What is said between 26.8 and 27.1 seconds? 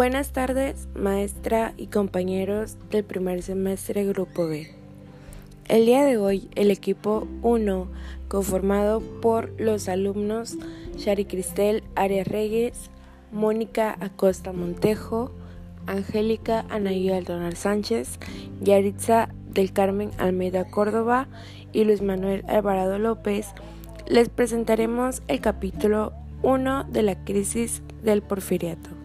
de